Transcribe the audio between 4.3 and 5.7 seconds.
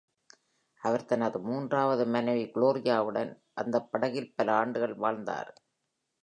பல ஆண்டுகள் வாழ்ந்தார்.